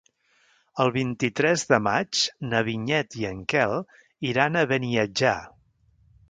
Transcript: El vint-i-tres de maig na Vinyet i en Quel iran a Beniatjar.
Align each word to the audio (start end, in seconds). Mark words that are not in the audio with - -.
El 0.85 0.87
vint-i-tres 0.93 1.65
de 1.71 1.77
maig 1.87 2.21
na 2.53 2.61
Vinyet 2.69 3.19
i 3.25 3.27
en 3.33 3.45
Quel 3.53 3.77
iran 4.31 4.57
a 4.57 4.65
Beniatjar. 4.73 5.37